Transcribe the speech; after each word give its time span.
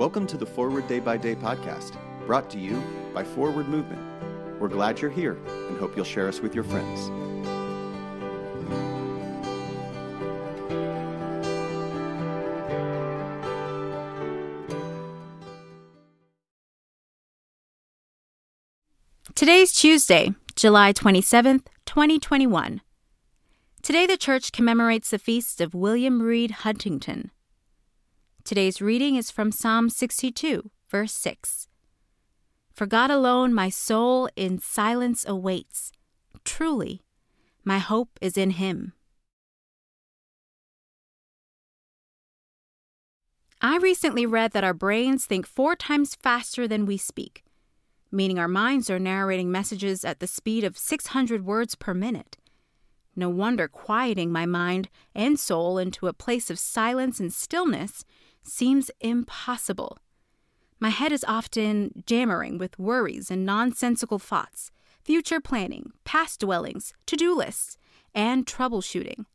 Welcome 0.00 0.26
to 0.28 0.38
the 0.38 0.46
Forward 0.46 0.88
Day 0.88 0.98
by 0.98 1.18
Day 1.18 1.34
podcast, 1.34 1.94
brought 2.24 2.48
to 2.52 2.58
you 2.58 2.82
by 3.12 3.22
Forward 3.22 3.68
Movement. 3.68 4.00
We're 4.58 4.68
glad 4.68 4.98
you're 4.98 5.10
here 5.10 5.36
and 5.68 5.76
hope 5.76 5.94
you'll 5.94 6.06
share 6.06 6.26
us 6.26 6.40
with 6.40 6.54
your 6.54 6.64
friends. 6.64 7.10
Today's 19.34 19.74
Tuesday, 19.74 20.32
July 20.56 20.94
27th, 20.94 21.66
2021. 21.84 22.80
Today, 23.82 24.06
the 24.06 24.16
church 24.16 24.52
commemorates 24.52 25.10
the 25.10 25.18
feast 25.18 25.60
of 25.60 25.74
William 25.74 26.22
Reed 26.22 26.52
Huntington. 26.52 27.32
Today's 28.44 28.80
reading 28.80 29.16
is 29.16 29.30
from 29.30 29.52
Psalm 29.52 29.90
62, 29.90 30.70
verse 30.88 31.12
6. 31.12 31.68
For 32.72 32.86
God 32.86 33.10
alone 33.10 33.52
my 33.52 33.68
soul 33.68 34.28
in 34.34 34.58
silence 34.58 35.24
awaits. 35.28 35.92
Truly, 36.44 37.02
my 37.64 37.78
hope 37.78 38.18
is 38.20 38.36
in 38.36 38.50
Him. 38.50 38.94
I 43.60 43.76
recently 43.76 44.24
read 44.24 44.52
that 44.52 44.64
our 44.64 44.74
brains 44.74 45.26
think 45.26 45.46
four 45.46 45.76
times 45.76 46.14
faster 46.14 46.66
than 46.66 46.86
we 46.86 46.96
speak, 46.96 47.44
meaning 48.10 48.38
our 48.38 48.48
minds 48.48 48.88
are 48.88 48.98
narrating 48.98 49.52
messages 49.52 50.02
at 50.04 50.18
the 50.18 50.26
speed 50.26 50.64
of 50.64 50.78
600 50.78 51.44
words 51.44 51.74
per 51.74 51.92
minute. 51.92 52.38
No 53.14 53.28
wonder 53.28 53.68
quieting 53.68 54.32
my 54.32 54.46
mind 54.46 54.88
and 55.14 55.38
soul 55.38 55.76
into 55.76 56.06
a 56.06 56.14
place 56.14 56.48
of 56.48 56.58
silence 56.58 57.20
and 57.20 57.32
stillness 57.32 58.02
seems 58.42 58.90
impossible. 59.00 59.98
My 60.78 60.88
head 60.88 61.12
is 61.12 61.24
often 61.28 62.02
jammering 62.06 62.58
with 62.58 62.78
worries 62.78 63.30
and 63.30 63.44
nonsensical 63.44 64.18
thoughts, 64.18 64.70
future 65.02 65.40
planning, 65.40 65.92
past 66.04 66.40
dwellings, 66.40 66.92
to 67.06 67.16
do 67.16 67.34
lists, 67.34 67.76
and 68.14 68.46
troubleshooting. 68.46 69.26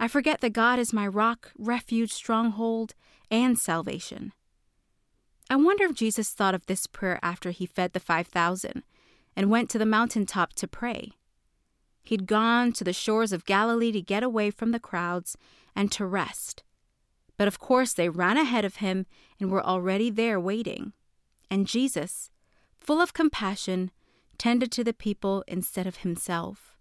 I 0.00 0.06
forget 0.06 0.40
that 0.40 0.52
God 0.52 0.78
is 0.78 0.92
my 0.92 1.06
rock, 1.06 1.50
refuge, 1.58 2.12
stronghold, 2.12 2.94
and 3.30 3.58
salvation. 3.58 4.32
I 5.50 5.56
wonder 5.56 5.84
if 5.84 5.94
Jesus 5.94 6.30
thought 6.30 6.54
of 6.54 6.66
this 6.66 6.86
prayer 6.86 7.18
after 7.22 7.50
he 7.50 7.66
fed 7.66 7.92
the 7.92 8.00
5,000 8.00 8.82
and 9.34 9.50
went 9.50 9.70
to 9.70 9.78
the 9.78 9.86
mountaintop 9.86 10.52
to 10.54 10.68
pray. 10.68 11.12
He'd 12.02 12.26
gone 12.26 12.72
to 12.72 12.84
the 12.84 12.92
shores 12.92 13.32
of 13.32 13.44
Galilee 13.44 13.92
to 13.92 14.00
get 14.00 14.22
away 14.22 14.50
from 14.50 14.72
the 14.72 14.80
crowds 14.80 15.36
and 15.74 15.90
to 15.92 16.06
rest. 16.06 16.62
But 17.38 17.48
of 17.48 17.58
course, 17.58 17.94
they 17.94 18.10
ran 18.10 18.36
ahead 18.36 18.66
of 18.66 18.76
him 18.76 19.06
and 19.40 19.50
were 19.50 19.64
already 19.64 20.10
there 20.10 20.38
waiting. 20.38 20.92
And 21.50 21.66
Jesus, 21.66 22.30
full 22.78 23.00
of 23.00 23.14
compassion, 23.14 23.90
tended 24.36 24.70
to 24.72 24.84
the 24.84 24.92
people 24.92 25.44
instead 25.46 25.86
of 25.86 25.98
himself. 25.98 26.76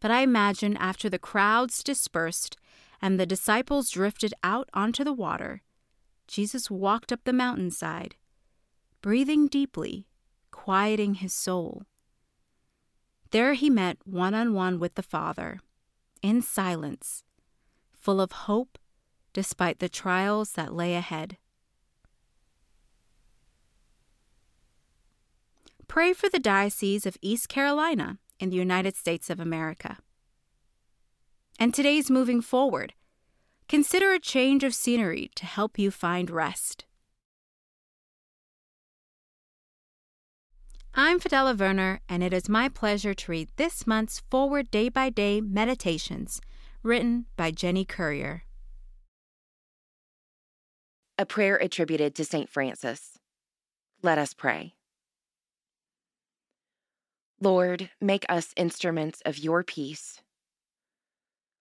But 0.00 0.10
I 0.10 0.20
imagine 0.20 0.76
after 0.76 1.08
the 1.08 1.18
crowds 1.18 1.82
dispersed 1.82 2.58
and 3.00 3.18
the 3.18 3.26
disciples 3.26 3.90
drifted 3.90 4.34
out 4.42 4.68
onto 4.74 5.04
the 5.04 5.12
water, 5.12 5.62
Jesus 6.26 6.70
walked 6.70 7.12
up 7.12 7.20
the 7.24 7.32
mountainside, 7.32 8.16
breathing 9.00 9.46
deeply, 9.46 10.06
quieting 10.50 11.14
his 11.14 11.32
soul. 11.32 11.84
There 13.30 13.54
he 13.54 13.70
met 13.70 13.98
one 14.04 14.34
on 14.34 14.54
one 14.54 14.80
with 14.80 14.96
the 14.96 15.02
Father, 15.02 15.60
in 16.20 16.42
silence, 16.42 17.22
full 17.92 18.20
of 18.20 18.32
hope 18.32 18.78
despite 19.36 19.80
the 19.80 19.88
trials 19.90 20.52
that 20.52 20.72
lay 20.72 20.94
ahead. 20.94 21.36
Pray 25.86 26.14
for 26.14 26.30
the 26.30 26.38
Diocese 26.38 27.04
of 27.04 27.18
East 27.20 27.46
Carolina 27.46 28.16
in 28.40 28.48
the 28.48 28.56
United 28.56 28.96
States 28.96 29.28
of 29.28 29.38
America. 29.38 29.98
And 31.58 31.74
today's 31.74 32.08
moving 32.10 32.40
forward. 32.40 32.94
Consider 33.68 34.14
a 34.14 34.18
change 34.18 34.64
of 34.64 34.74
scenery 34.74 35.30
to 35.34 35.44
help 35.44 35.78
you 35.78 35.90
find 35.90 36.30
rest. 36.30 36.86
I'm 40.94 41.20
Fidela 41.20 41.54
Werner, 41.54 42.00
and 42.08 42.22
it 42.22 42.32
is 42.32 42.48
my 42.48 42.70
pleasure 42.70 43.12
to 43.12 43.30
read 43.30 43.50
this 43.56 43.86
month's 43.86 44.22
Forward 44.30 44.70
Day 44.70 44.88
by 44.88 45.10
Day 45.10 45.42
Meditations, 45.42 46.40
written 46.82 47.26
by 47.36 47.50
Jenny 47.50 47.84
Currier. 47.84 48.45
A 51.18 51.24
prayer 51.24 51.56
attributed 51.56 52.14
to 52.16 52.26
St. 52.26 52.46
Francis. 52.50 53.18
Let 54.02 54.18
us 54.18 54.34
pray. 54.34 54.74
Lord, 57.40 57.88
make 58.02 58.26
us 58.28 58.52
instruments 58.54 59.22
of 59.24 59.38
your 59.38 59.64
peace. 59.64 60.20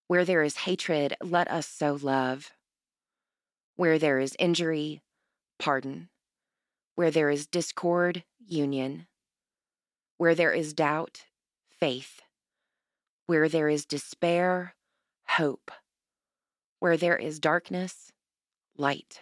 Where 0.07 0.25
there 0.25 0.43
is 0.43 0.57
hatred, 0.57 1.15
let 1.23 1.49
us 1.49 1.67
sow 1.67 1.97
love. 2.01 2.51
Where 3.77 3.97
there 3.97 4.19
is 4.19 4.35
injury, 4.39 5.01
pardon. 5.57 6.09
Where 6.95 7.11
there 7.11 7.29
is 7.29 7.47
discord, 7.47 8.25
union. 8.45 9.07
Where 10.17 10.35
there 10.35 10.51
is 10.51 10.73
doubt, 10.73 11.27
faith. 11.79 12.21
Where 13.25 13.47
there 13.47 13.69
is 13.69 13.85
despair, 13.85 14.75
hope. 15.27 15.71
Where 16.79 16.97
there 16.97 17.15
is 17.15 17.39
darkness, 17.39 18.11
light 18.77 19.21